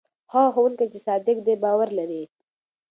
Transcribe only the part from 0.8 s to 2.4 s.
چې صادق دی باور لري.